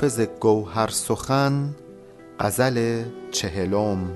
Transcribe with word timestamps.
حافظ 0.00 0.20
گوهر 0.20 0.88
سخن 0.88 1.74
غزل 2.40 3.04
چهلم. 3.30 4.10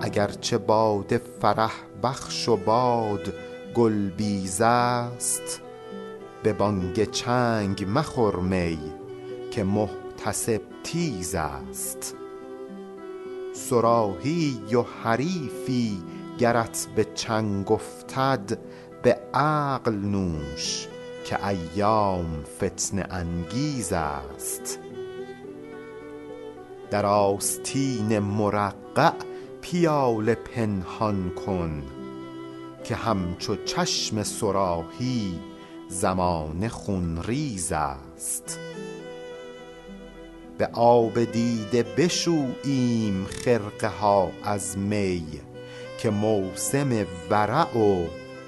اگرچه 0.00 0.58
باد 0.58 1.16
فرح 1.40 1.72
بخش 2.02 2.48
و 2.48 2.56
باد 2.56 3.32
گلبیز 3.74 4.60
است 4.60 5.60
به 6.42 6.52
بانگ 6.52 7.10
چنگ 7.10 7.84
مخور 7.88 8.36
می 8.36 8.78
که 9.50 9.64
محتسب 10.26 10.60
تیز 10.82 11.34
است. 11.34 12.14
صراحی 13.54 14.60
و 14.74 14.82
حریفی 14.82 16.02
گرت 16.38 16.88
به 16.96 17.06
چنگ 17.14 17.72
افتد 17.72 18.58
به 19.02 19.18
عقل 19.34 19.92
نوش 19.94 20.86
که 21.24 21.46
ایام 21.46 22.44
فتنه 22.56 23.06
انگیز 23.10 23.92
است. 23.92 24.78
در 26.90 27.06
آستین 27.06 28.18
مرقع 28.18 29.12
پیاله 29.60 30.34
پنهان 30.34 31.30
کن 31.30 31.82
که 32.84 32.94
همچو 32.94 33.56
چشم 33.64 34.22
صراحی 34.22 35.40
زمانه 35.88 36.68
خون 36.68 37.22
ریز 37.22 37.72
است. 37.72 38.58
به 40.58 40.68
آب 40.72 41.24
دیده 41.24 41.82
بشوییم 41.82 43.24
خرقه 43.24 43.88
ها 43.88 44.30
از 44.42 44.78
می 44.78 45.26
که 45.98 46.10
موسم 46.10 47.06
ورع 47.30 47.78
و 47.78 48.06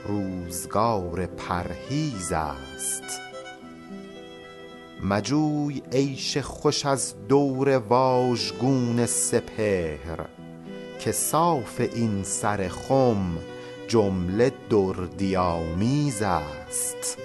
روزگار 0.08 1.26
پرهیز 1.26 2.32
است. 2.32 3.02
مجوی 5.04 5.82
عیش 5.92 6.38
خوش 6.38 6.86
از 6.86 7.14
دور 7.28 7.76
واژگون 7.76 9.06
سپهر 9.06 10.26
که 11.00 11.12
صاف 11.12 11.80
این 11.80 12.22
سر 12.22 12.68
خم 12.68 13.38
جمله 13.88 14.52
دردی 14.70 15.36
آمیز 15.36 16.22
است. 16.22 17.18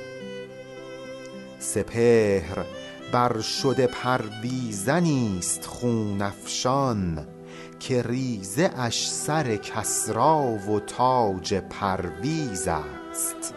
سپهر 1.59 2.65
بر 3.13 3.41
شده 3.41 3.87
پرویزنی 3.87 5.35
است 5.39 5.65
خون 5.65 6.21
افشان 6.21 7.27
که 7.79 8.01
ریزه 8.01 8.71
اش 8.77 9.09
سر 9.09 9.55
کسری 9.55 10.73
و 10.73 10.79
تاج 10.79 11.53
پرویز 11.53 12.67
است. 12.67 13.53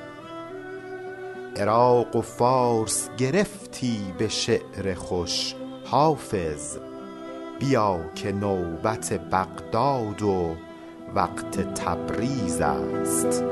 عراق 1.56 2.16
و 2.16 2.20
فارس 2.20 3.08
گرفتی 3.18 4.14
به 4.18 4.28
شعر 4.28 4.94
خوش 4.94 5.54
حافظ. 5.84 6.76
بیا 7.58 8.00
که 8.14 8.32
نوبت 8.32 9.12
بغداد 9.12 10.22
و 10.22 10.56
وقت 11.14 11.74
تبریز 11.74 12.60
است. 12.60 13.42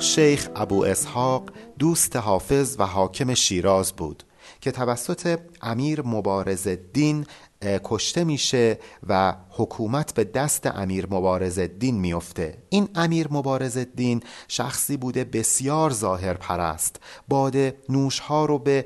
شیخ 0.00 0.48
ابو 0.56 0.84
اسحاق 0.84 1.50
دوست 1.78 2.16
حافظ 2.16 2.76
و 2.78 2.86
حاکم 2.86 3.34
شیراز 3.34 3.92
بود 3.92 4.22
که 4.60 4.70
توسط 4.70 5.38
امیر 5.62 6.02
مبارز 6.02 6.66
الدین 6.66 7.26
کشته 7.62 8.24
میشه 8.24 8.78
و 9.08 9.34
حکومت 9.58 10.14
به 10.14 10.24
دست 10.24 10.66
امیر 10.66 11.06
مبارز 11.10 11.58
الدین 11.58 11.94
میفته 11.94 12.58
این 12.68 12.88
امیر 12.94 13.28
مبارز 13.30 13.76
الدین 13.76 14.22
شخصی 14.48 14.96
بوده 14.96 15.24
بسیار 15.24 15.90
ظاهر 15.90 16.34
پرست 16.34 16.96
باد 17.28 17.56
نوش 17.88 18.18
ها 18.18 18.44
رو 18.44 18.58
به 18.58 18.84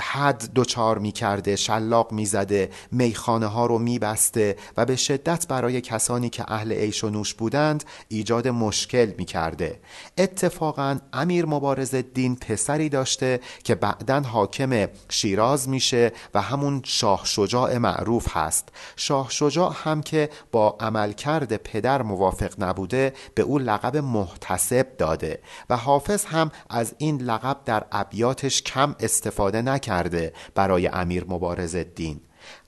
حد 0.00 0.50
دوچار 0.54 0.98
می 0.98 1.12
کرده 1.12 1.56
شلاق 1.56 2.12
می 2.12 2.26
زده 2.26 2.70
میخانه 2.92 3.46
ها 3.46 3.66
رو 3.66 3.78
می 3.78 3.98
بسته 3.98 4.56
و 4.76 4.84
به 4.84 4.96
شدت 4.96 5.46
برای 5.48 5.80
کسانی 5.80 6.30
که 6.30 6.44
اهل 6.52 6.72
عیش 6.72 7.04
و 7.04 7.10
نوش 7.10 7.34
بودند 7.34 7.84
ایجاد 8.08 8.48
مشکل 8.48 9.12
می 9.18 9.24
کرده 9.24 9.80
اتفاقا 10.18 10.98
امیر 11.12 11.46
مبارز 11.46 11.94
الدین 11.94 12.36
پسری 12.36 12.88
داشته 12.88 13.40
که 13.64 13.74
بعدا 13.74 14.20
حاکم 14.20 14.88
شیراز 15.08 15.68
میشه 15.68 16.12
و 16.34 16.40
همون 16.40 16.82
شاه 16.84 17.20
شجاع 17.24 17.78
معروف 17.78 18.36
هست. 18.36 18.68
شاه 18.96 19.30
شجاع 19.30 19.75
هم 19.76 20.02
که 20.02 20.30
با 20.52 20.76
عملکرد 20.80 21.56
پدر 21.56 22.02
موافق 22.02 22.52
نبوده 22.58 23.12
به 23.34 23.42
او 23.42 23.58
لقب 23.58 23.96
محتسب 23.96 24.96
داده 24.98 25.40
و 25.70 25.76
حافظ 25.76 26.24
هم 26.24 26.50
از 26.70 26.94
این 26.98 27.22
لقب 27.22 27.56
در 27.64 27.84
ابیاتش 27.92 28.62
کم 28.62 28.94
استفاده 29.00 29.62
نکرده 29.62 30.32
برای 30.54 30.86
امیر 30.86 31.24
مبارز 31.28 31.74
الدین 31.74 32.20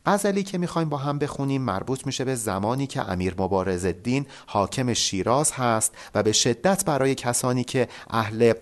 غزلی 0.06 0.42
که 0.42 0.58
می‌خوایم 0.58 0.88
با 0.88 0.96
هم 0.96 1.18
بخونیم 1.18 1.62
مربوط 1.62 2.06
میشه 2.06 2.24
به 2.24 2.34
زمانی 2.34 2.86
که 2.86 3.10
امیر 3.10 3.34
مبارز 3.38 3.84
الدین 3.84 4.26
حاکم 4.46 4.92
شیراز 4.92 5.52
هست 5.52 5.94
و 6.14 6.22
به 6.22 6.32
شدت 6.32 6.84
برای 6.84 7.14
کسانی 7.14 7.64
که 7.64 7.88
اهل 8.10 8.52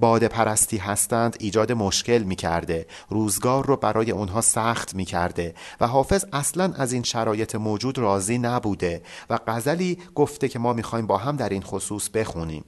باد 0.00 0.24
پرستی 0.24 0.76
هستند 0.76 1.36
ایجاد 1.40 1.72
مشکل 1.72 2.22
می‌کرده. 2.22 2.86
روزگار 3.08 3.66
رو 3.66 3.76
برای 3.76 4.10
اونها 4.10 4.40
سخت 4.40 4.94
می‌کرده 4.94 5.54
و 5.80 5.86
حافظ 5.86 6.24
اصلا 6.32 6.72
از 6.76 6.92
این 6.92 7.02
شرایط 7.02 7.54
موجود 7.54 7.98
راضی 7.98 8.38
نبوده 8.38 9.02
و 9.30 9.38
غزلی 9.46 9.98
گفته 10.14 10.48
که 10.48 10.58
ما 10.58 10.72
می‌خوایم 10.72 11.06
با 11.06 11.16
هم 11.16 11.36
در 11.36 11.48
این 11.48 11.62
خصوص 11.62 12.08
بخونیم. 12.08 12.64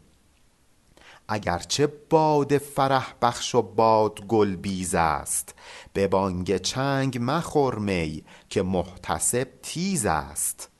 اگرچه 1.28 1.86
باد 1.86 2.58
فرح 2.58 3.14
بخش 3.22 3.54
و 3.54 3.62
باد 3.62 4.26
گلبیز 4.26 4.94
است 4.94 5.54
به 5.92 6.08
بانگ 6.08 6.56
چنگ 6.56 7.18
مخور 7.20 7.78
می 7.78 8.24
که 8.48 8.62
محتسب 8.62 9.48
تیز 9.62 10.06
است. 10.06 10.70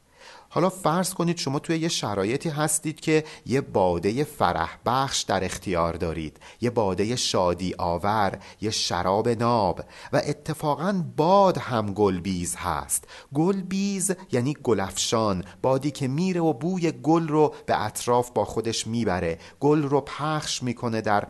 حالا 0.50 0.68
فرض 0.68 1.14
کنید 1.14 1.36
شما 1.38 1.58
توی 1.58 1.78
یه 1.78 1.88
شرایطی 1.88 2.48
هستید 2.48 3.00
که 3.00 3.24
یه 3.46 3.60
باده 3.60 4.24
فرح 4.24 4.78
بخش 4.86 5.22
در 5.22 5.44
اختیار 5.44 5.92
دارید. 5.92 6.40
یه 6.60 6.70
باده 6.70 7.16
شادی 7.16 7.74
آور 7.78 8.38
یه 8.60 8.70
شراب 8.70 9.28
ناب. 9.28 9.80
و 10.12 10.22
اتفاقا 10.26 11.04
باد 11.16 11.58
هم 11.58 11.92
گلبیز 11.94 12.56
هست. 12.56 13.04
گلبیز 13.34 14.10
یعنی 14.32 14.56
گلفشان 14.62 15.44
بادی 15.62 15.90
که 15.90 16.08
میره 16.08 16.40
و 16.40 16.52
بوی 16.52 16.92
گل 16.92 17.28
رو 17.28 17.54
به 17.66 17.84
اطراف 17.84 18.30
با 18.30 18.44
خودش 18.44 18.86
می‌بره. 18.86 19.38
گل 19.60 19.82
رو 19.82 20.00
پخش 20.00 20.62
می‌کنه 20.62 21.00
در 21.00 21.26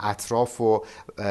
اطراف 0.00 0.60
و 0.60 0.84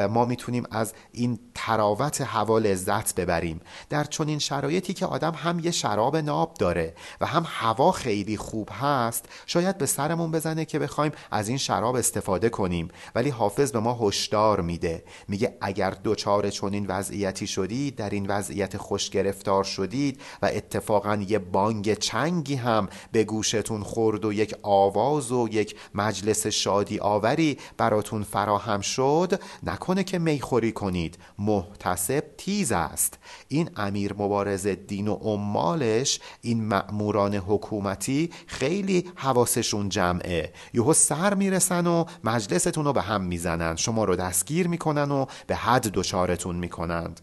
ما 0.10 0.26
می‌تونیم 0.26 0.64
از 0.72 0.94
این 1.12 1.40
تراوت 1.56 2.22
هوا 2.22 2.60
لذت 2.60 3.16
ببریم. 3.16 3.62
در 3.90 4.04
چنین 4.04 4.40
شرایطی 4.40 4.94
که 4.94 5.06
آدم 5.06 5.34
هم 5.34 5.60
یه 5.60 5.72
شراب 5.72 6.18
ناب 6.18 6.54
داره 6.54 6.94
و 7.22 7.26
هم 7.26 7.46
هوا 7.48 7.92
خیلی 7.92 8.38
خوب 8.38 8.70
هست 8.72 9.26
شاید 9.46 9.78
به 9.78 9.86
سرمون 9.86 10.32
بزنه 10.32 10.66
که 10.66 10.80
بخوایم 10.80 11.12
از 11.32 11.48
این 11.48 11.58
شراب 11.58 11.96
استفاده 11.96 12.50
کنیم. 12.50 12.88
ولی 13.16 13.30
حافظ 13.30 13.72
به 13.72 13.80
ما 13.80 13.98
هشدار 14.02 14.62
میده. 14.62 15.04
میگه 15.28 15.58
اگر 15.62 15.90
دوچار 15.90 16.50
چنین 16.50 16.86
وضعیتی 16.88 17.48
شدید 17.48 17.96
در 17.96 18.10
این 18.10 18.28
وضعیت 18.28 18.78
خوش 18.78 19.10
گرفتار 19.10 19.64
شدید 19.64 20.22
و 20.42 20.46
اتفاقا 20.46 21.16
یه 21.28 21.40
بانگ 21.40 21.94
چنگی 21.94 22.56
هم 22.56 22.90
به 23.12 23.24
گوشتون 23.24 23.84
خورد 23.84 24.26
و 24.26 24.34
یک 24.34 24.56
آواز 24.62 25.32
و 25.32 25.48
یک 25.52 25.76
مجلس 25.96 26.48
شادی 26.48 27.00
آوری 27.00 27.58
براتون 27.78 28.24
فراهم 28.24 28.82
شد 28.82 29.42
نکنه 29.64 30.04
که 30.04 30.20
می‌خوری 30.20 30.72
کنید. 30.72 31.18
محتسب 31.40 32.24
تیز 32.38 32.72
است. 32.72 33.18
این 33.48 33.70
امیر 33.76 34.14
مبارز 34.14 34.68
دین 34.68 35.08
و 35.08 35.14
عمالش 35.14 36.20
این 36.42 36.64
مأموران 37.08 37.36
حکومتی 37.36 38.30
خیلی 38.48 39.12
حواسشون 39.16 39.90
جمعه. 39.90 40.54
یهو 40.74 40.94
سر 40.94 41.34
می‌رسن 41.34 41.88
و 41.88 42.06
مجلستون 42.24 42.86
رو 42.86 42.94
به 42.94 43.02
هم 43.02 43.22
می‌زنن. 43.22 43.76
شما 43.76 44.04
رو 44.04 44.16
دستگیر 44.16 44.68
می‌کنن 44.68 45.12
و 45.12 45.26
به 45.48 45.56
حد 45.56 45.88
دچارتون 45.88 46.56
می‌کنند. 46.56 47.22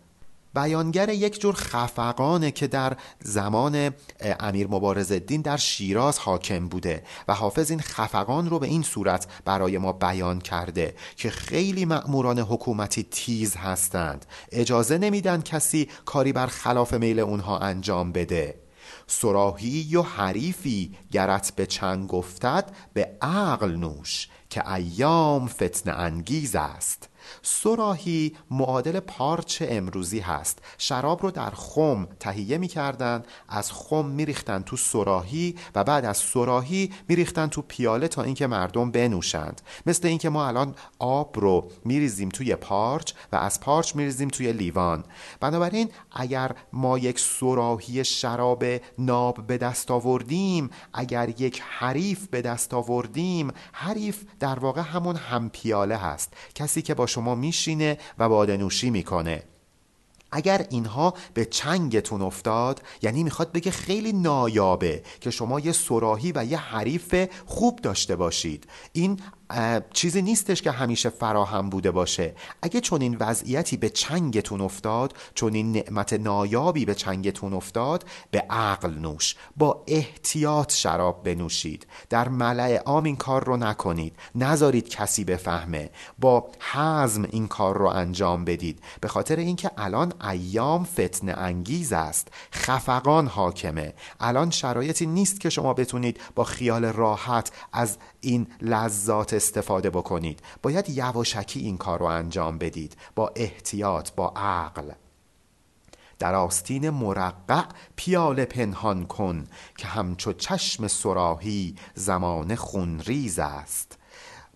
بیانگر 0.54 1.08
یک 1.08 1.40
جور 1.40 1.54
خفقانه 1.54 2.50
که 2.50 2.66
در 2.66 2.96
زمان 3.20 3.90
امیر 4.40 4.68
مبارز 4.68 5.12
الدین 5.12 5.40
در 5.40 5.56
شیراز 5.56 6.18
حاکم 6.18 6.68
بوده 6.68 7.02
و 7.28 7.34
حافظ 7.34 7.70
این 7.70 7.80
خفقان 7.80 8.50
رو 8.50 8.58
به 8.58 8.66
این 8.66 8.82
صورت 8.82 9.26
برای 9.44 9.78
ما 9.78 9.92
بیان 9.92 10.40
کرده 10.40 10.94
که 11.16 11.30
خیلی 11.30 11.84
مأموران 11.84 12.38
حکومتی 12.38 13.02
تیز 13.02 13.56
هستند. 13.56 14.26
اجازه 14.52 14.98
نمیدن 14.98 15.40
کسی 15.40 15.88
کاری 16.04 16.32
بر 16.32 16.46
خلاف 16.46 16.94
میل 16.94 17.20
اونها 17.20 17.58
انجام 17.58 18.12
بده. 18.12 18.63
سراحی 19.06 19.96
و 19.96 20.02
حریفی 20.02 20.96
گرت 21.12 21.52
به 21.56 21.66
چنگ 21.66 22.08
گفتد 22.08 22.70
به 22.92 23.16
عقل 23.22 23.76
نوش 23.76 24.28
که 24.50 24.72
ایام 24.72 25.46
فتن 25.46 25.90
انگیز 25.90 26.54
است. 26.54 27.08
سراحی 27.42 28.36
معادل 28.50 29.00
پارچ 29.00 29.62
امروزی 29.68 30.20
هست. 30.20 30.58
شراب 30.78 31.22
رو 31.22 31.30
در 31.30 31.50
خم 31.50 32.08
تهیه 32.20 32.58
می‌کردن 32.58 33.22
از 33.48 33.72
خم 33.72 34.06
میریختن 34.06 34.62
تو 34.62 34.76
سراحی 34.76 35.54
و 35.74 35.84
بعد 35.84 36.04
از 36.04 36.16
سراحی 36.16 36.92
میریختن 37.08 37.46
تو 37.46 37.62
پیاله 37.62 38.08
تا 38.08 38.22
اینکه 38.22 38.46
مردم 38.46 38.90
بنوشند. 38.90 39.60
مثل 39.86 40.08
اینکه 40.08 40.28
ما 40.28 40.46
الان 40.46 40.74
آب 40.98 41.40
رو 41.40 41.70
میریزیم 41.84 42.28
توی 42.28 42.56
پارچ 42.56 43.12
و 43.32 43.36
از 43.36 43.60
پارچ 43.60 43.96
میریزیم 43.96 44.28
توی 44.28 44.52
لیوان. 44.52 45.04
بنابراین 45.40 45.90
اگر 46.12 46.52
ما 46.72 46.98
یک 46.98 47.20
سراحی 47.20 48.04
شراب 48.04 48.64
ناب 48.98 49.46
به 49.46 49.58
دست 49.58 49.90
آوردیم 49.90 50.70
اگر 50.92 51.28
یک 51.28 51.62
حریف 51.68 52.28
به 52.28 52.42
دست 52.42 52.74
آوردیم 52.74 53.50
حریف 53.72 54.24
در 54.40 54.58
واقع 54.58 54.80
همون 54.80 55.16
هم 55.16 55.50
پیاله 55.50 55.96
هست. 55.96 56.32
کسی 56.54 56.82
که 56.82 56.94
با 56.94 57.06
شما 57.14 57.34
میشینه 57.34 57.98
و 58.18 58.28
بادنوشی 58.28 58.90
می‌کنه. 58.90 59.42
اگر 60.32 60.66
اینها 60.70 61.14
به 61.34 61.44
چنگتون 61.44 62.22
افتاد 62.22 62.82
یعنی 63.02 63.24
می‌خواد 63.24 63.52
بگه 63.52 63.70
خیلی 63.70 64.12
نایابه 64.12 65.02
که 65.20 65.30
شما 65.30 65.60
یه 65.60 65.72
سراحی 65.72 66.32
و 66.34 66.44
یه 66.44 66.58
حریف 66.58 67.28
خوب 67.46 67.78
داشته 67.78 68.16
باشید. 68.16 68.66
این 68.92 69.20
چیزی 69.92 70.22
نیستش 70.22 70.62
که 70.62 70.70
همیشه 70.70 71.08
فراهم 71.08 71.70
بوده 71.70 71.90
باشه. 71.90 72.34
اگه 72.62 72.80
چون 72.80 73.00
این 73.00 73.16
وضعیتی 73.20 73.76
به 73.76 73.88
چنگتون 73.88 74.60
افتاد 74.60 75.14
چون 75.34 75.54
این 75.54 75.72
نعمت 75.72 76.12
نایابی 76.12 76.84
به 76.84 76.94
چنگتون 76.94 77.54
افتاد 77.54 78.04
به 78.30 78.46
عقل 78.50 78.94
نوش 78.94 79.36
با 79.56 79.84
احتیاط 79.86 80.72
شراب 80.72 81.22
بنوشید. 81.22 81.86
در 82.10 82.28
ملع 82.28 82.76
عام 82.76 83.04
این 83.04 83.16
کار 83.16 83.44
رو 83.44 83.56
نکنید. 83.56 84.16
نذارید 84.34 84.88
کسی 84.88 85.24
بفهمه. 85.24 85.90
با 86.18 86.48
حزم 86.72 87.22
این 87.30 87.48
کار 87.48 87.78
رو 87.78 87.86
انجام 87.86 88.44
بدید. 88.44 88.80
به 89.00 89.08
خاطر 89.08 89.36
اینکه 89.36 89.70
الان 89.78 90.12
ایام 90.30 90.84
فتن 90.84 91.38
انگیز 91.38 91.92
است. 91.92 92.28
خفقان 92.54 93.26
حاکمه. 93.26 93.94
الان 94.20 94.50
شرایطی 94.50 95.06
نیست 95.06 95.40
که 95.40 95.50
شما 95.50 95.74
بتونید 95.74 96.20
با 96.34 96.44
خیال 96.44 96.84
راحت 96.84 97.52
از 97.72 97.98
این 98.20 98.46
لذات 98.62 99.34
استفاده 99.44 99.90
بکنید. 99.90 100.40
باید 100.62 100.90
یواشکی 100.90 101.60
این 101.60 101.76
کار 101.76 101.98
رو 101.98 102.06
انجام 102.06 102.58
بدید. 102.58 102.96
با 103.14 103.32
احتیاط 103.36 104.10
با 104.16 104.32
عقل. 104.36 104.90
در 106.18 106.34
آستین 106.34 106.90
مرقع 106.90 107.64
پیاله 107.96 108.44
پنهان 108.44 109.06
کن 109.06 109.44
که 109.78 109.86
همچو 109.86 110.32
چشم 110.32 110.88
سراحی 110.88 111.74
زمان 111.94 112.54
خونریز 112.54 113.38
است. 113.38 113.98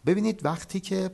ببینید 0.06 0.44
وقتی 0.44 0.81
که 0.81 1.11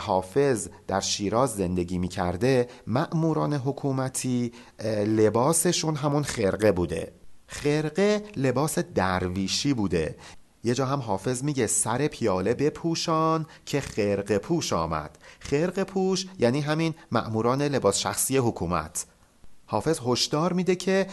حافظ 0.00 0.68
در 0.86 1.00
شیراز 1.00 1.54
زندگی 1.54 1.98
می 1.98 2.08
کرده 2.08 2.68
مأموران 2.86 3.54
حکومتی 3.54 4.52
لباسشون 5.06 5.96
همون 5.96 6.22
خرقه 6.22 6.72
بوده. 6.72 7.12
خرقه 7.46 8.22
لباس 8.36 8.78
درویشی 8.78 9.74
بوده. 9.74 10.16
یه 10.66 10.74
جا 10.74 10.86
هم 10.86 11.00
حافظ 11.00 11.44
میگه 11.44 11.66
سر 11.66 12.06
پیاله 12.06 12.54
بپوشان 12.54 13.46
که 13.66 13.80
خرق 13.80 14.36
پوش 14.36 14.72
آمد. 14.72 15.18
خرق 15.40 15.82
پوش 15.82 16.26
یعنی 16.38 16.60
همین 16.60 16.94
مأموران 17.12 17.62
لباس 17.62 17.98
شخصی 17.98 18.36
حکومت. 18.36 19.06
حافظ 19.66 20.00
هشدار 20.06 20.52
میده 20.52 20.76
که 20.76 21.06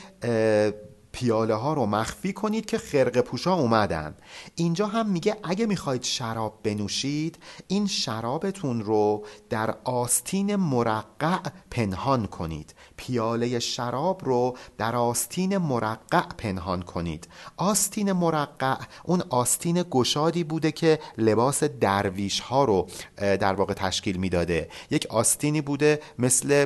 پیاله 1.13 1.53
ها 1.53 1.73
رو 1.73 1.85
مخفی 1.85 2.33
کنید 2.33 2.65
که 2.65 2.77
خرق 2.77 3.21
پوشا 3.21 3.53
اومدن. 3.53 4.15
اینجا 4.55 4.87
هم 4.87 5.09
میگه 5.09 5.37
اگه 5.43 5.65
می‌خواید 5.65 6.03
شراب 6.03 6.59
بنوشید 6.63 7.37
این 7.67 7.87
شرابتون 7.87 8.81
رو 8.81 9.25
در 9.49 9.75
آستین 9.83 10.55
مرقع 10.55 11.39
پنهان 11.71 12.25
کنید. 12.25 12.75
پیاله 12.97 13.59
شراب 13.59 14.25
رو 14.25 14.57
در 14.77 14.95
آستین 14.95 15.57
مرقع 15.57 16.27
پنهان 16.37 16.81
کنید. 16.81 17.27
آستین 17.57 18.11
مرقع 18.11 18.75
اون 19.03 19.23
آستین 19.29 19.85
گشادی 19.91 20.43
بوده 20.43 20.71
که 20.71 20.99
لباس 21.17 21.63
درویش 21.63 22.39
ها 22.39 22.63
رو 22.65 22.87
در 23.17 23.53
واقع 23.53 23.73
تشکیل 23.73 24.17
می‌داده. 24.17 24.69
یک 24.91 25.05
آستینی 25.09 25.61
بوده 25.61 25.99
مثل 26.19 26.65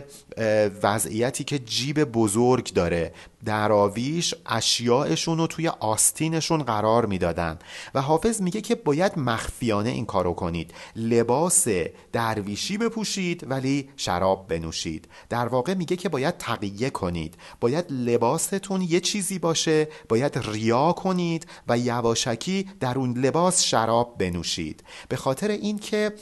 وضعیتی 0.83 1.43
که 1.43 1.59
جیب 1.59 2.03
بزرگ 2.03 2.73
داره. 2.73 3.13
دراویش 3.45 4.35
اشیاءشون 4.45 5.37
رو 5.37 5.47
توی 5.47 5.67
آستینشون 5.67 6.63
قرار 6.63 7.05
می‌دادن. 7.05 7.59
و 7.93 8.01
حافظ 8.01 8.41
میگه 8.41 8.61
که 8.61 8.75
باید 8.75 9.19
مخفیانه 9.19 9.89
این 9.89 10.05
کارو 10.05 10.33
کنید. 10.33 10.73
لباس 10.95 11.67
درویشی 12.11 12.77
بپوشید 12.77 13.51
ولی 13.51 13.89
شراب 13.97 14.47
بنوشید. 14.47 15.07
در 15.29 15.47
واقع 15.47 15.73
میگه 15.73 15.95
که 15.95 16.09
باید 16.09 16.37
تقیه 16.37 16.89
کنید. 16.89 17.35
باید 17.59 17.85
لباستون 17.91 18.81
یه 18.81 18.99
چیزی 18.99 19.39
باشه. 19.39 19.87
باید 20.09 20.37
ریا 20.37 20.91
کنید 20.91 21.47
و 21.67 21.77
یواشکی 21.77 22.69
در 22.79 22.97
اون 22.97 23.17
لباس 23.17 23.63
شراب 23.63 24.17
بنوشید. 24.17 24.83
به 25.09 25.15
خاطر 25.15 25.47
اینکه 25.47 26.13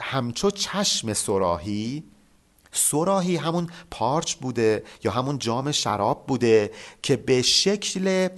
همچو 0.00 0.50
چشم 0.50 1.12
سراحی 1.12 2.04
سراحی 2.76 3.36
همون 3.36 3.70
پارچ 3.90 4.34
بوده 4.34 4.82
یا 5.04 5.12
همون 5.12 5.38
جام 5.38 5.72
شراب 5.72 6.26
بوده 6.26 6.70
که 7.02 7.16
به 7.16 7.42
شکل 7.42 8.28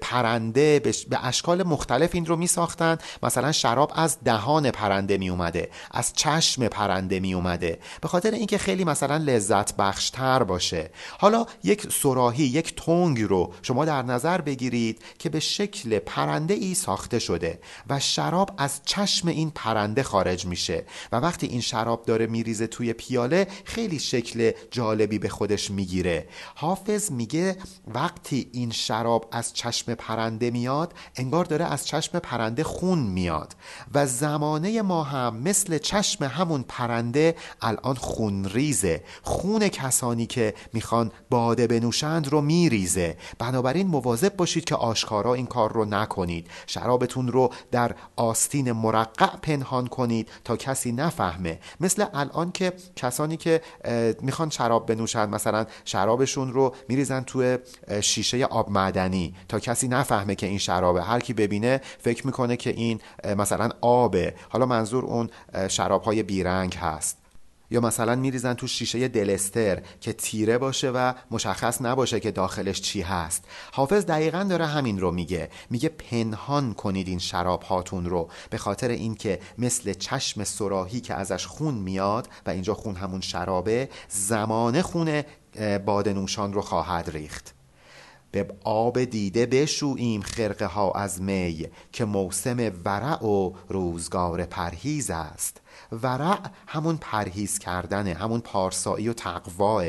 پرنده 0.00 0.78
به 0.78 0.94
اشکال 1.22 1.62
مختلف 1.62 2.10
این 2.14 2.26
رو 2.26 2.36
می 2.36 2.46
ساختن 2.46 2.98
مثلا 3.22 3.52
شراب 3.52 3.92
از 3.94 4.18
دهان 4.24 4.70
پرنده 4.70 5.18
می 5.18 5.28
اومده 5.28 5.70
از 5.90 6.12
چشم 6.12 6.68
پرنده 6.68 7.20
می 7.20 7.34
اومده 7.34 7.78
به 8.00 8.08
خاطر 8.08 8.30
اینکه 8.30 8.58
خیلی 8.58 8.84
مثلا 8.84 9.16
لذت 9.16 9.76
بخشتر 9.76 10.42
باشه. 10.42 10.90
حالا 11.18 11.46
یک 11.64 11.92
سراحی 11.92 12.44
یک 12.44 12.74
تونگ 12.76 13.20
رو 13.22 13.52
شما 13.62 13.84
در 13.84 14.02
نظر 14.02 14.40
بگیرید 14.40 15.02
که 15.18 15.28
به 15.28 15.40
شکل 15.40 15.98
پرنده 15.98 16.54
ای 16.54 16.74
ساخته 16.74 17.18
شده 17.18 17.60
و 17.90 18.00
شراب 18.00 18.50
از 18.58 18.80
چشم 18.84 19.28
این 19.28 19.50
پرنده 19.50 20.02
خارج 20.02 20.46
میشه. 20.46 20.84
و 21.12 21.16
وقتی 21.16 21.46
این 21.46 21.60
شراب 21.60 22.04
داره 22.04 22.26
میریزه 22.26 22.66
توی 22.66 22.92
پیاله 22.92 23.46
خیلی 23.64 23.98
شکل 23.98 24.50
جالبی 24.70 25.18
به 25.18 25.28
خودش 25.28 25.70
می‌گیره. 25.70 26.28
حافظ 26.54 27.10
میگه 27.10 27.56
وقتی 27.94 28.48
این 28.52 28.70
شراب 28.70 29.28
از 29.32 29.52
چشم 29.52 29.94
پرنده 29.94 30.50
میاد 30.50 30.94
انگار 31.16 31.44
داره 31.44 31.64
از 31.64 31.86
چشم 31.86 32.18
پرنده 32.18 32.64
خون 32.64 32.98
میاد 32.98 33.56
و 33.94 34.06
زمانه 34.06 34.82
ما 34.82 35.02
هم 35.02 35.36
مثل 35.36 35.78
چشم 35.78 36.24
همون 36.24 36.64
پرنده 36.68 37.36
الان 37.62 37.94
خون 37.94 38.44
ریزه 38.44 39.04
خون 39.22 39.68
کسانی 39.68 40.26
که 40.26 40.54
می‌خوان 40.72 41.12
باده 41.30 41.66
بنوشند 41.66 42.28
رو 42.28 42.40
میریزه. 42.40 43.16
بنابراین 43.38 43.86
مواظب 43.86 44.36
باشید 44.36 44.64
که 44.64 44.74
آشکارا 44.74 45.34
این 45.34 45.46
کار 45.46 45.72
رو 45.72 45.84
نکنید. 45.84 46.46
شرابتون 46.66 47.28
رو 47.28 47.52
در 47.70 47.94
آستین 48.16 48.72
مرقع 48.72 49.36
پنهان 49.42 49.86
کنید 49.86 50.28
تا 50.44 50.56
کسی 50.56 50.92
نفهمه. 50.92 51.58
مثل 51.80 52.04
الان 52.14 52.52
که 52.52 52.72
کسانی 52.96 53.36
که 53.40 53.60
می‌خوان 54.22 54.50
شراب 54.50 54.86
بنوشند 54.86 55.34
مثلا 55.34 55.66
شرابشون 55.84 56.52
رو 56.52 56.74
میریزن 56.88 57.20
توی 57.20 57.58
شیشه 58.00 58.44
آب 58.44 58.70
معدنی 58.70 59.34
تا 59.48 59.58
کسی 59.60 59.88
نفهمه 59.88 60.34
که 60.34 60.46
این 60.46 60.58
شرابه. 60.58 61.02
هر 61.02 61.20
کی 61.20 61.32
ببینه 61.32 61.80
فکر 61.98 62.26
می‌کنه 62.26 62.56
که 62.56 62.70
این 62.70 63.00
مثلا 63.36 63.68
آبه. 63.80 64.34
حالا 64.48 64.66
منظور 64.66 65.04
اون 65.04 65.30
شراب 65.68 66.02
های 66.02 66.22
بیرنگ 66.22 66.74
هست. 66.74 67.19
یا 67.70 67.80
مثلا 67.80 68.14
میریزن 68.16 68.54
تو 68.54 68.66
شیشه 68.66 69.08
دلستر 69.08 69.82
که 70.00 70.12
تیره 70.12 70.58
باشه 70.58 70.90
و 70.90 71.12
مشخص 71.30 71.82
نباشه 71.82 72.20
که 72.20 72.30
داخلش 72.30 72.80
چی 72.80 73.02
هست. 73.02 73.44
حافظ 73.72 74.06
دقیقا 74.06 74.42
داره 74.42 74.66
همین 74.66 75.00
رو 75.00 75.10
میگه. 75.10 75.50
میگه 75.70 75.88
پنهان 75.88 76.74
کنید 76.74 77.08
این 77.08 77.18
شراب 77.18 77.62
هاتون 77.62 78.04
رو 78.04 78.28
به 78.50 78.58
خاطر 78.58 78.88
اینکه 78.88 79.40
مثل 79.58 79.92
چشم 79.92 80.44
سراحی 80.44 81.00
که 81.00 81.14
ازش 81.14 81.46
خون 81.46 81.74
میاد 81.74 82.28
و 82.46 82.50
اینجا 82.50 82.74
خون 82.74 82.96
همون 82.96 83.20
شرابه 83.20 83.88
زمان 84.08 84.82
خون 84.82 85.22
بادنوشان 85.86 86.52
رو 86.52 86.60
خواهد 86.60 87.10
ریخت. 87.10 87.59
به 88.32 88.48
آب 88.64 89.04
دیده 89.04 89.46
بشوییم 89.46 90.22
خرقه 90.22 90.66
ها 90.66 90.92
از 90.92 91.22
می 91.22 91.66
که 91.92 92.04
موسم 92.04 92.72
ورع 92.84 93.24
و 93.24 93.52
روزگار 93.68 94.44
پرهیز 94.44 95.10
است. 95.10 95.60
ورع 95.92 96.38
همون 96.66 96.96
پرهیز 96.96 97.58
کردنه 97.58 98.14
همون 98.14 98.40
پارسایی 98.40 99.08
و 99.08 99.12
تقواه 99.12 99.84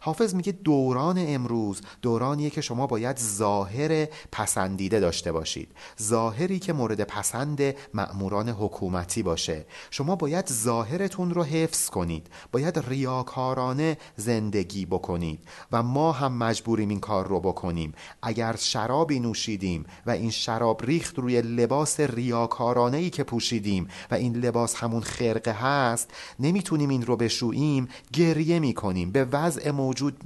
حافظ 0.00 0.34
میگه 0.34 0.52
دوران 0.52 1.16
امروز 1.18 1.80
دورانیه 2.02 2.50
که 2.50 2.60
شما 2.60 2.86
باید 2.86 3.18
ظاهر 3.18 4.08
پسندیده 4.32 5.00
داشته 5.00 5.32
باشید. 5.32 5.72
ظاهری 6.02 6.58
که 6.58 6.72
مورد 6.72 7.04
پسند 7.04 7.74
مأموران 7.94 8.48
حکومتی 8.48 9.22
باشه. 9.22 9.66
شما 9.90 10.16
باید 10.16 10.52
ظاهرتون 10.52 11.30
رو 11.30 11.42
حفظ 11.42 11.90
کنید. 11.90 12.26
باید 12.52 12.78
ریاکارانه 12.88 13.98
زندگی 14.16 14.86
بکنید. 14.86 15.44
و 15.72 15.82
ما 15.82 16.12
هم 16.12 16.32
مجبوریم 16.32 16.88
این 16.88 17.00
کار 17.00 17.26
رو 17.26 17.40
بکنیم 17.78 17.94
اگر 18.22 18.56
شرابی 18.56 19.20
نوشیدیم 19.20 19.84
و 20.06 20.10
این 20.10 20.30
شراب 20.30 20.82
ریخت 20.84 21.18
روی 21.18 21.42
لباس 21.42 22.00
ریاکارانه 22.00 22.96
ای 22.96 23.10
که 23.10 23.24
پوشیدیم 23.24 23.88
و 24.10 24.14
این 24.14 24.36
لباس 24.36 24.74
همون 24.74 25.00
خرقه 25.00 25.52
هست 25.52 26.10
نمی‌تونیم 26.38 26.88
این 26.88 27.02
رو 27.02 27.16
بشوییم 27.16 27.88
گریه 28.12 28.58
می‌کنیم. 28.58 29.12
به 29.12 29.24
وضع 29.24 29.70
موجود 29.70 30.22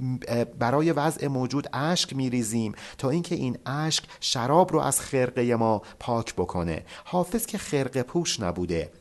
برای 0.59 0.91
وضع 0.91 1.27
موجود 1.27 1.67
اشک 1.73 2.15
میریزیم 2.15 2.71
تا 2.97 3.09
اینکه 3.09 3.35
این 3.35 3.57
اشک 3.65 4.03
شراب 4.19 4.73
رو 4.73 4.79
از 4.79 5.01
خرقه 5.01 5.55
ما 5.55 5.81
پاک 5.99 6.35
بکنه. 6.35 6.85
حافظ 7.05 7.45
که 7.45 7.57
خرقه 7.57 8.03
پوش 8.03 8.39
نبوده. 8.39 8.91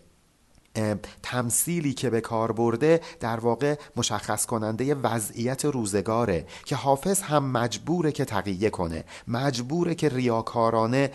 تمثیلی 1.23 1.93
که 1.93 2.11
به 2.11 2.21
کار 2.21 2.53
برده 2.53 3.01
در 3.21 3.41
واقع 3.41 3.75
مشخص 3.97 4.47
کننده 4.47 4.95
وضعیت 4.95 5.65
روزگاره 5.65 6.47
که 6.65 6.77
حافظ 6.77 7.21
هم 7.21 7.45
مجبوره 7.45 8.13
که 8.13 8.25
تقیه 8.25 8.71
کنه 8.71 9.05
مجبوره 9.29 9.95
که 9.95 10.09
ریاکارانه 10.09 11.11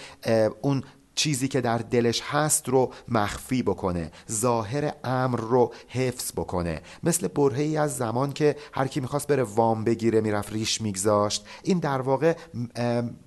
اون 0.61 0.83
چیزی 1.15 1.47
که 1.47 1.61
در 1.61 1.77
دلش 1.77 2.21
هست 2.21 2.69
رو 2.69 2.93
مخفی 3.07 3.63
بکنه 3.63 4.11
ظاهر 4.31 4.93
امر 5.03 5.39
رو 5.39 5.73
حفظ 5.87 6.31
بکنه. 6.31 6.81
مثل 7.03 7.27
برهه 7.27 7.59
ای 7.59 7.77
از 7.77 7.97
زمان 7.97 8.33
که 8.33 8.55
هر 8.73 8.87
کی 8.87 8.99
می‌خواست 8.99 9.27
بره 9.27 9.43
وام 9.43 9.83
بگیره 9.83 10.21
می‌رفت 10.21 10.53
ریش 10.53 10.81
میگذاشت. 10.81 11.45
این 11.63 11.79
در 11.79 12.01
واقع 12.01 12.35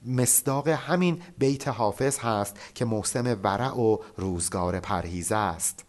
مصداق 0.06 0.68
همین 0.68 1.22
بیت 1.38 1.68
حافظ 1.68 2.18
هست 2.18 2.56
که 2.75 2.84
موسم 2.84 3.38
ورع 3.42 3.78
و 3.80 3.96
روزگار 4.16 4.80
پرهیزه 4.80 5.37
است. 5.37 5.84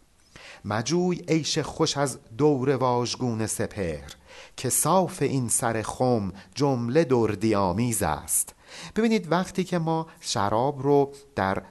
مجوی 0.65 1.15
عیش 1.27 1.60
خوش 1.60 1.98
از 1.98 2.20
دور 2.38 2.70
واژگون 2.70 3.48
سپهر 3.48 4.15
که 4.58 4.70
صاف 4.70 5.22
این 5.22 5.50
سر 5.50 5.82
خم 5.82 6.34
جمله 6.56 7.03
دردی 7.03 7.56
آمیز 7.56 8.03
است. 8.03 8.56
ببینید 8.96 9.32
وقتی 9.32 9.63
که 9.63 9.77
ما 9.80 10.08
شراب 10.20 10.82
رو 10.82 11.12
در 11.36 11.64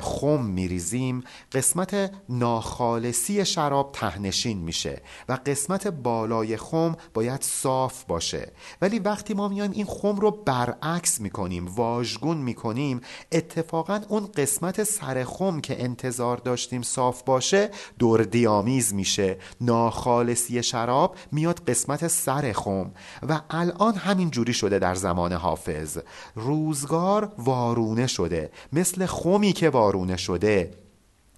خم 0.00 0.44
میریزیم 0.44 1.24
قسمت 1.52 2.12
ناخالصی 2.28 3.44
شراب 3.44 3.92
تهنشین 3.92 4.58
میشه 4.58 5.02
و 5.28 5.38
قسمت 5.46 5.86
بالای 5.86 6.56
خم 6.56 6.96
باید 7.14 7.42
صاف 7.42 8.04
باشه. 8.04 8.52
ولی 8.82 8.98
وقتی 8.98 9.34
ما 9.34 9.48
میایم 9.48 9.70
این 9.70 9.86
خم 9.86 10.16
رو 10.16 10.30
برعکس 10.30 11.20
می‌کنیم 11.20 11.66
واژگون 11.66 12.36
می‌کنیم 12.36 13.00
اتفاقا 13.32 14.00
اون 14.08 14.26
قسمت 14.36 14.84
سر 14.84 15.24
خم 15.24 15.60
که 15.60 15.84
انتظار 15.84 16.36
داشتیم 16.36 16.82
صاف 16.82 17.22
باشه 17.22 17.70
دردیامیز 17.98 18.94
میشه. 18.94 19.38
ناخالصی 19.60 20.62
شراب 20.62 21.16
میاد 21.32 21.60
قسمت 21.68 22.08
سر 22.08 22.52
خم 22.52 22.90
و 23.28 23.40
الان 23.50 23.94
همین 23.94 24.30
جوری 24.30 24.52
شده 24.52 24.78
در 24.78 24.94
زمان 24.94 25.32
حافظ. 25.32 25.98
روزگار 26.34 27.32
وارونه 27.38 28.06
شده 28.06 28.50
مثل 28.72 29.06
خمی 29.14 29.52
که 29.52 29.70
وارونه 29.70 30.16
شده 30.16 30.70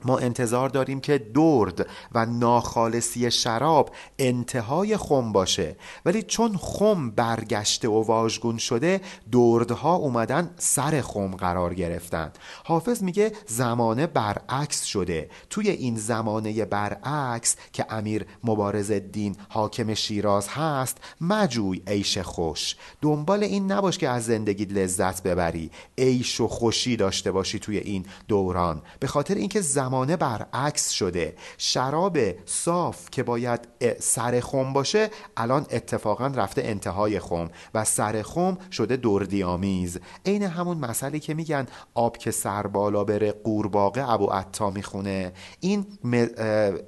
ما 0.04 0.18
انتظار 0.18 0.68
داریم 0.68 1.00
که 1.00 1.18
درد 1.18 1.86
و 2.12 2.26
ناخالصی 2.26 3.30
شراب 3.30 3.90
انتهای 4.18 4.96
خم 4.96 5.32
باشه. 5.32 5.76
ولی 6.04 6.22
چون 6.22 6.56
خم 6.56 7.10
برگشته 7.10 7.88
و 7.88 8.02
واژگون 8.02 8.58
شده 8.58 9.00
دردها 9.32 9.94
اومدن 9.94 10.50
سر 10.56 11.00
خم 11.00 11.36
قرار 11.36 11.74
گرفتن. 11.74 12.32
حافظ 12.64 13.02
میگه 13.02 13.32
زمانه 13.46 14.06
برعکس 14.06 14.84
شده. 14.84 15.30
توی 15.50 15.70
این 15.70 15.96
زمانه 15.96 16.64
برعکس 16.64 17.56
که 17.72 17.86
امیر 17.90 18.26
مبارز 18.44 18.90
الدین 18.90 19.36
حاکم 19.48 19.94
شیراز 19.94 20.48
هست 20.48 20.98
مجوی 21.20 21.82
عیش 21.86 22.18
خوش. 22.18 22.76
دنبال 23.02 23.44
این 23.44 23.72
نباش 23.72 23.98
که 23.98 24.08
از 24.08 24.24
زندگی 24.24 24.64
لذت 24.64 25.22
ببری. 25.22 25.70
عیش 25.98 26.40
و 26.40 26.48
خوشی 26.48 26.96
داشته 26.96 27.32
باشی 27.32 27.58
توی 27.58 27.78
این 27.78 28.06
دوران. 28.28 28.82
به 29.00 29.06
خاطر 29.06 29.34
اینکه 29.34 29.60
زمانه 29.86 30.16
برعکس 30.16 30.90
شده. 30.90 31.36
شراب 31.58 32.18
صاف 32.46 33.10
که 33.10 33.22
باید 33.22 33.68
سر 33.98 34.40
خم 34.40 34.72
باشه 34.72 35.10
الان 35.36 35.66
اتفاقا 35.70 36.26
رفته 36.26 36.62
انتهای 36.64 37.20
خم 37.20 37.50
و 37.74 37.84
سر 37.84 38.22
خم 38.22 38.58
شده 38.72 38.96
دردی 38.96 39.42
آمیز 39.42 39.98
عین 40.24 40.42
همون 40.42 40.78
مسئله 40.78 41.18
که 41.18 41.34
میگن 41.34 41.66
آب 41.94 42.16
که 42.16 42.30
سر 42.30 42.66
بالا 42.66 43.04
بره 43.04 43.32
قورباغه 43.32 44.10
ابو 44.10 44.26
عطا 44.26 44.70
می‌خونه. 44.70 45.32
این 45.60 45.86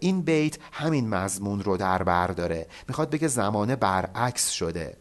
این 0.01 0.23
بیت 0.23 0.59
همین 0.73 1.09
مضمون 1.09 1.61
رو 1.61 1.77
در 1.77 2.03
بر 2.03 2.27
داره. 2.27 2.67
می‌خواد 2.89 3.11
بگه 3.11 3.29
زمانه 3.29 3.77
برعکس 3.77 4.51
شده. 4.51 4.97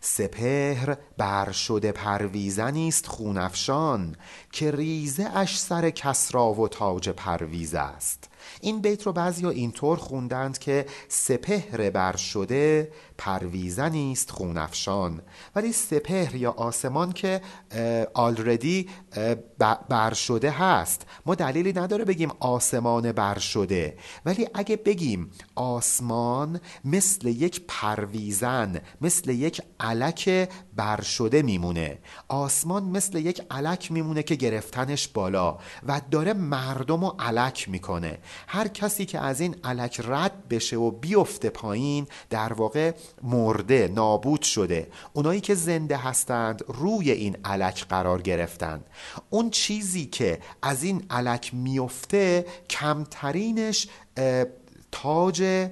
سپهر 0.00 0.96
بر 1.18 1.52
شده 1.52 1.92
پرویزنی 1.92 2.88
است 2.88 3.06
خونفشان 3.06 4.16
که 4.52 4.70
ریزه 4.70 5.30
اش 5.34 5.58
سر 5.58 5.90
کسرا 5.90 6.52
و 6.52 6.68
تاج 6.68 7.08
پرویز 7.08 7.74
است. 7.74 8.27
این 8.60 8.80
بیت 8.80 9.02
رو 9.02 9.12
ها 9.12 9.50
اینطور 9.50 9.98
خوندند 9.98 10.58
که 10.58 10.86
سپهر 11.08 11.90
بر 11.90 12.16
شده 12.16 12.92
پرویزنی 13.18 14.12
است 14.12 14.30
خونفشان 14.30 15.22
ولی 15.54 15.72
سپهر 15.72 16.34
یا 16.34 16.50
آسمان 16.50 17.12
که 17.12 17.40
آلردی 18.14 18.88
بر 19.88 20.14
شده 20.14 20.50
هست. 20.50 21.06
ما 21.26 21.34
دلیلی 21.34 21.72
نداره 21.72 22.04
بگیم 22.04 22.30
آسمان 22.40 23.12
بر 23.12 23.38
شده. 23.38 23.96
ولی 24.24 24.48
اگه 24.54 24.76
بگیم 24.76 25.30
آسمان 25.54 26.60
مثل 26.84 27.28
یک 27.28 27.62
پرویزن 27.68 28.80
مثل 29.00 29.30
یک 29.30 29.62
علک 29.80 30.48
بر 30.78 31.00
شده 31.00 31.42
میمونه. 31.42 31.98
آسمان 32.28 32.84
مثل 32.84 33.18
یک 33.18 33.42
علک 33.50 33.92
میمونه 33.92 34.22
که 34.22 34.34
گرفتنش 34.34 35.08
بالا 35.08 35.58
و 35.86 36.00
داره 36.10 36.32
مردم 36.32 37.04
رو 37.04 37.16
علک 37.18 37.68
می‌کنه. 37.68 38.18
هر 38.46 38.68
کسی 38.68 39.06
که 39.06 39.18
از 39.18 39.40
این 39.40 39.56
علک 39.64 40.00
رد 40.04 40.48
بشه 40.48 40.76
و 40.76 40.90
بیفته 40.90 41.50
پایین 41.50 42.06
در 42.30 42.52
واقع 42.52 42.92
مرده 43.22 43.90
نابود 43.94 44.42
شده. 44.42 44.90
اونایی 45.12 45.40
که 45.40 45.54
زنده 45.54 45.96
هستند 45.96 46.64
روی 46.68 47.10
این 47.10 47.36
علک 47.44 47.86
قرار 47.88 48.22
گرفتند 48.22 48.84
اون 49.30 49.50
چیزی 49.50 50.06
که 50.06 50.38
از 50.62 50.82
این 50.82 51.06
علک 51.10 51.54
میفته 51.54 52.46
کمترینش 52.70 53.88
تاج 54.92 55.68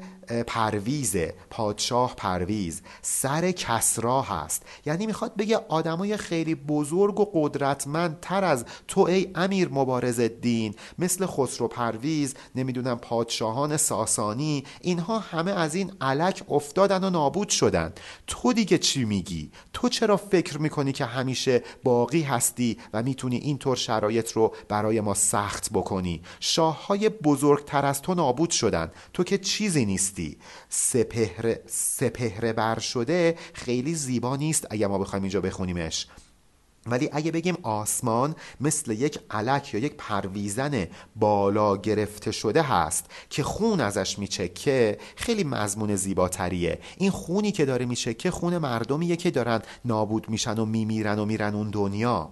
پرویز 0.46 1.16
پادشاه 1.50 2.14
پرویز 2.16 2.82
سر 3.02 3.50
کسرا 3.50 4.22
هست. 4.22 4.62
یعنی 4.86 5.06
می‌خواد 5.06 5.36
بگه 5.36 5.56
آدمای 5.68 6.16
خیلی 6.16 6.54
بزرگ 6.54 7.20
و 7.20 7.30
قدرتمند 7.34 8.18
تر 8.22 8.44
از 8.44 8.64
تو 8.88 9.00
ای 9.00 9.30
امیر 9.34 9.68
مبارز 9.68 10.20
الدین 10.20 10.74
مثل 10.98 11.26
خسرو 11.26 11.68
پرویز 11.68 12.34
نمی‌دونم 12.54 12.98
پادشاهان 12.98 13.76
ساسانی 13.76 14.64
اینها 14.80 15.18
همه 15.18 15.50
از 15.50 15.74
این 15.74 15.92
علک 16.00 16.42
افتادن 16.48 17.04
و 17.04 17.10
نابود 17.10 17.48
شدن. 17.48 17.92
تو 18.26 18.52
دیگه 18.52 18.78
چی 18.78 19.04
میگی؟ 19.04 19.50
تو 19.72 19.88
چرا 19.88 20.16
فکر 20.16 20.58
می‌کنی 20.58 20.92
که 20.92 21.04
همیشه 21.04 21.62
باقی 21.84 22.22
هستی 22.22 22.78
و 22.92 23.02
می‌تونی 23.02 23.36
اینطور 23.36 23.76
شرایط 23.76 24.32
رو 24.32 24.54
برای 24.68 25.00
ما 25.00 25.14
سخت 25.14 25.70
بکنی؟ 25.72 26.22
شاه 26.40 26.86
های 26.86 27.08
بزرگتر 27.08 27.86
از 27.86 28.02
تو 28.02 28.14
نابود 28.14 28.50
شدن. 28.50 28.90
تو 29.12 29.24
که 29.24 29.38
چیزی 29.38 29.84
نیست 29.84 30.15
نیستی 30.18 30.38
سپهر, 30.68 31.56
سپهر 31.66 32.52
بر 32.52 32.78
شده 32.78 33.38
خیلی 33.52 33.94
زیبا 33.94 34.36
نیست 34.36 34.66
اگه 34.70 34.86
ما 34.86 34.98
بخوایم 34.98 35.22
اینجا 35.22 35.40
بخونیمش. 35.40 36.06
ولی 36.86 37.08
اگه 37.12 37.30
بگیم 37.30 37.58
آسمان 37.62 38.34
مثل 38.60 38.92
یک 38.92 39.18
علک 39.30 39.74
یا 39.74 39.80
یک 39.80 39.94
پرویزن 39.94 40.86
بالا 41.16 41.76
گرفته 41.76 42.30
شده 42.30 42.62
هست 42.62 43.06
که 43.30 43.42
خون 43.42 43.80
ازش 43.80 44.18
میچکه 44.18 44.98
خیلی 45.16 45.44
مضمون 45.44 45.96
زیباتریه. 45.96 46.78
این 46.96 47.10
خونی 47.10 47.52
که 47.52 47.64
داره 47.64 47.86
میچکه 47.86 48.30
خون 48.30 48.58
مردمیه 48.58 49.16
که 49.16 49.30
دارن 49.30 49.62
نابود 49.84 50.28
میشن 50.28 50.58
و 50.58 50.64
میمیرن 50.64 51.18
و 51.18 51.24
میرن 51.24 51.54
اون 51.54 51.70
دنیا. 51.70 52.30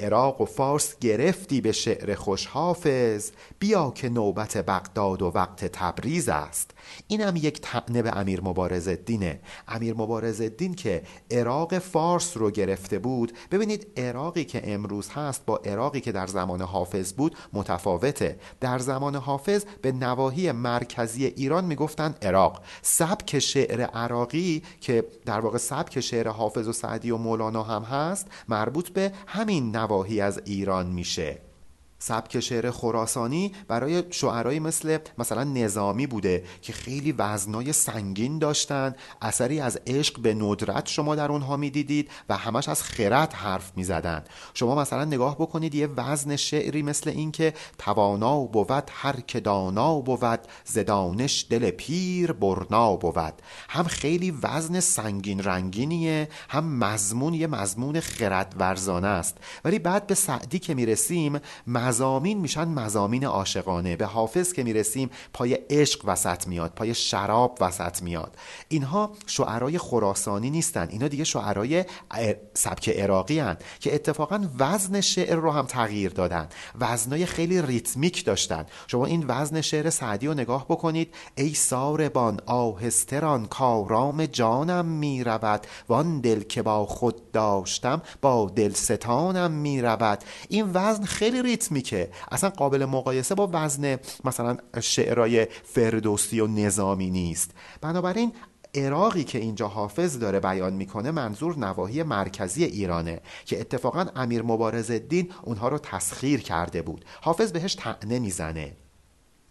عراق 0.00 0.40
و 0.40 0.44
فارس 0.44 0.98
گرفتی 0.98 1.60
به 1.60 1.72
شعر 1.72 2.14
خوش 2.14 2.46
حافظ 2.46 3.30
بیا 3.58 3.90
که 3.90 4.08
نوبت 4.08 4.56
بغداد 4.56 5.22
و 5.22 5.26
وقت 5.34 5.64
تبریز 5.64 6.28
است. 6.28 6.70
این 7.08 7.20
هم 7.20 7.36
یک 7.36 7.60
تعنه 7.60 8.02
به 8.02 8.16
امیر 8.16 8.40
مبارز 8.40 8.88
الدینه 8.88 9.40
امیر 9.68 9.94
مبارز 9.94 10.40
الدین 10.40 10.74
که 10.74 11.02
عراق 11.30 11.78
فارس 11.78 12.36
رو 12.36 12.50
گرفته 12.50 12.98
بود. 12.98 13.32
ببینید 13.50 13.86
عراقی 13.96 14.44
که 14.44 14.72
امروز 14.74 15.08
هست 15.08 15.46
با 15.46 15.56
عراقی 15.56 16.00
که 16.00 16.12
در 16.12 16.26
زمان 16.26 16.62
حافظ 16.62 17.12
بود 17.12 17.36
متفاوته. 17.52 18.38
در 18.60 18.78
زمان 18.78 19.14
حافظ 19.14 19.64
به 19.82 19.92
نواحی 19.92 20.52
مرکزی 20.52 21.24
ایران 21.24 21.64
می‌گفتن 21.64 22.14
عراق. 22.22 22.62
سبک 22.82 23.38
شعر 23.38 23.82
عراقی 23.82 24.62
که 24.80 25.04
در 25.26 25.40
واقع 25.40 25.58
سبک 25.58 26.00
شعر 26.00 26.28
حافظ 26.28 26.68
و 26.68 26.72
سعدی 26.72 27.10
و 27.10 27.16
مولانا 27.16 27.62
هم 27.62 27.82
هست 27.82 28.26
مربوط 28.48 28.88
به 28.88 29.12
همین 29.26 29.76
نواحی 29.88 30.20
از 30.20 30.42
ایران 30.44 30.86
میشه. 30.86 31.47
سبک 31.98 32.40
شعر 32.40 32.70
خراسانی 32.70 33.52
برای 33.68 34.04
شعرهایی 34.10 34.60
مثل 34.60 34.98
مثلا 35.18 35.44
نظامی 35.44 36.06
بوده 36.06 36.44
که 36.62 36.72
خیلی 36.72 37.12
وزنای 37.12 37.72
سنگین 37.72 38.38
داشتن 38.38 38.94
اثری 39.22 39.60
از 39.60 39.78
عشق 39.86 40.20
به 40.20 40.34
ندرت 40.34 40.86
شما 40.86 41.14
در 41.14 41.32
اونها 41.32 41.56
می‌دیدید 41.56 42.10
و 42.28 42.36
همش 42.36 42.68
از 42.68 42.82
خرد 42.82 43.32
حرف 43.32 43.72
می‌زدن. 43.76 44.24
شما 44.54 44.74
مثلا 44.74 45.04
نگاه 45.04 45.36
بکنید 45.36 45.74
یه 45.74 45.86
وزن 45.86 46.36
شعری 46.36 46.82
مثل 46.82 47.10
این 47.10 47.32
که 47.32 47.54
توانا 47.78 48.40
بود 48.40 48.90
هر 48.92 49.20
که 49.20 49.40
دانا 49.40 50.00
بود 50.00 50.40
زدانش 50.64 51.46
دل 51.50 51.70
پیر 51.70 52.32
برنا 52.32 52.96
بود. 52.96 53.34
هم 53.68 53.84
خیلی 53.84 54.30
وزن 54.30 54.80
سنگین 54.80 55.42
رنگینیه 55.42 56.28
هم 56.48 56.78
مضمون 56.78 57.34
یه 57.34 57.46
مضمون 57.46 58.00
خرد 58.00 58.54
ورزانه 58.58 59.08
است. 59.08 59.36
ولی 59.64 59.78
بعد 59.78 60.06
به 60.06 60.14
سعدی 60.14 60.58
که 60.58 60.74
می‌رسیم 60.74 61.38
مزامین 61.88 62.38
میشن 62.38 62.68
مزامین 62.68 63.24
عاشقانه. 63.24 63.96
به 63.96 64.06
حافظ 64.06 64.52
که 64.52 64.64
می‌رسیم 64.64 65.10
پای 65.32 65.54
عشق 65.70 66.00
وسط 66.04 66.46
میاد 66.46 66.72
پای 66.76 66.94
شراب 66.94 67.58
وسط 67.60 68.02
میاد. 68.02 68.36
اینها 68.68 69.12
شعرای 69.26 69.78
خراسانی 69.78 70.50
نیستن. 70.50 70.88
اینا 70.90 71.08
دیگه 71.08 71.24
شعرای 71.24 71.84
سبک 72.54 72.88
عراقی 72.88 73.38
هن 73.38 73.56
که 73.80 73.94
اتفاقا 73.94 74.48
وزن 74.58 75.00
شعر 75.00 75.36
رو 75.36 75.50
هم 75.50 75.66
تغییر 75.66 76.10
دادن. 76.10 76.48
وزنای 76.80 77.26
خیلی 77.26 77.62
ریتمیک 77.62 78.24
داشتن. 78.24 78.66
شما 78.86 79.06
این 79.06 79.24
وزن 79.28 79.60
شعر 79.60 79.90
سعدی 79.90 80.26
رو 80.26 80.34
نگاه 80.34 80.64
بکنید. 80.64 81.14
ای 81.36 81.54
ساربان 81.54 82.40
آهستران 82.46 83.46
کارام 83.46 84.26
جانم 84.26 84.84
می‌رود. 84.86 85.66
وان 85.88 86.20
دل 86.20 86.42
که 86.42 86.62
با 86.62 86.86
خود 86.86 87.32
داشتم 87.32 88.02
با 88.20 88.52
دل 88.56 88.72
ستانم 88.72 89.50
می‌رود. 89.50 90.18
این 90.48 90.70
وزن 90.74 91.04
خیلی 91.04 91.42
ریتمیک 91.42 91.77
که 91.82 92.10
اصلا 92.30 92.50
قابل 92.50 92.84
مقایسه 92.84 93.34
با 93.34 93.50
وزن 93.52 93.96
مثلا 94.24 94.56
شعرهای 94.80 95.46
فردوسی 95.64 96.40
و 96.40 96.46
نظامی 96.46 97.10
نیست. 97.10 97.50
بنابراین 97.80 98.32
عراقی 98.74 99.24
که 99.24 99.38
اینجا 99.38 99.68
حافظ 99.68 100.18
داره 100.18 100.40
بیان 100.40 100.72
می‌کنه 100.72 101.10
منظور 101.10 101.58
نواحی 101.58 102.02
مرکزی 102.02 102.64
ایرانه 102.64 103.20
که 103.44 103.60
اتفاقا 103.60 104.06
امیر 104.16 104.42
مبارز 104.42 104.90
الدین 104.90 105.32
اونها 105.42 105.68
رو 105.68 105.78
تسخیر 105.78 106.40
کرده 106.40 106.82
بود. 106.82 107.04
حافظ 107.20 107.52
بهش 107.52 107.74
تعنه 107.74 108.18
می‌زنه. 108.18 108.76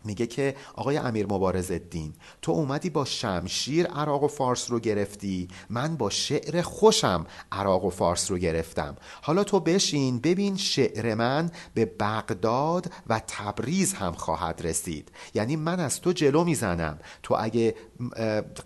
میگه 0.07 0.27
که 0.27 0.55
آقای 0.75 0.97
امیر 0.97 1.25
مبارز 1.25 1.71
الدین 1.71 2.13
تو 2.41 2.51
اومدی 2.51 2.89
با 2.89 3.05
شمشیر 3.05 3.85
عراق 3.87 4.23
و 4.23 4.27
فارس 4.27 4.71
رو 4.71 4.79
گرفتی؟ 4.79 5.47
من 5.69 5.95
با 5.95 6.09
شعر 6.09 6.61
خوشم 6.61 7.25
عراق 7.51 7.85
و 7.85 7.89
فارس 7.89 8.31
رو 8.31 8.37
گرفتم. 8.37 8.95
حالا 9.21 9.43
تو 9.43 9.59
بشین 9.59 10.19
ببین 10.19 10.57
شعر 10.57 11.15
من 11.15 11.51
به 11.73 11.85
بغداد 11.85 12.91
و 13.07 13.21
تبریز 13.27 13.93
هم 13.93 14.13
خواهد 14.13 14.61
رسید. 14.63 15.11
یعنی 15.33 15.55
من 15.55 15.79
از 15.79 16.01
تو 16.01 16.11
جلو 16.11 16.43
می‌زنم. 16.43 16.99
تو 17.23 17.35
اگه 17.39 17.75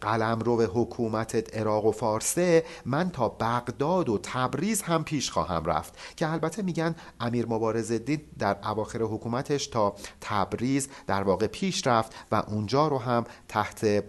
قلم 0.02 0.40
رو 0.40 0.58
به 0.58 0.66
حکومت 0.66 1.58
عراق 1.58 1.86
و 1.86 1.92
فارسه 1.92 2.64
من 2.86 3.10
تا 3.10 3.30
بغداد 3.30 4.10
و 4.10 4.20
تبریز 4.24 4.82
هم 4.82 5.04
پیش 5.04 5.32
خواهم 5.32 5.66
رفت. 5.66 5.98
که 6.16 6.32
البته 6.32 6.62
میگن 6.62 6.96
امیر 7.20 7.46
مبارز 7.46 7.92
الدین 7.92 8.22
در 8.40 8.58
اواخر 8.64 9.02
حکومتش 9.02 9.68
تا 9.68 9.96
تبریز 10.22 10.88
در 11.08 11.24
واقع 11.32 11.48
پیش 11.48 11.88
رفت 11.88 12.16
و 12.32 12.36
اونجا 12.36 12.88
رو 12.88 12.98
هم 12.98 13.24
تحت 13.48 14.04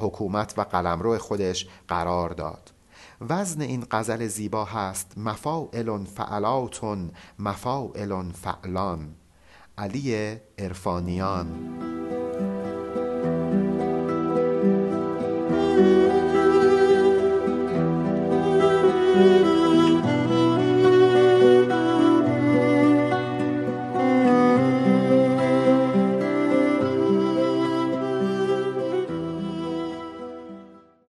حکومت 0.00 0.54
و 0.58 0.62
قلمرو 0.62 1.18
خودش 1.18 1.66
قرار 1.88 2.30
داد. 2.30 2.72
وزن 3.20 3.60
این 3.60 3.86
غزل 3.90 4.26
زیبا 4.26 4.64
هست 4.64 5.12
مفاعل 5.16 6.04
فعلاتون 6.04 7.10
مفاعل 7.38 8.32
فعلان. 8.32 9.14
علی 9.78 10.36
ارفانیان 10.58 11.46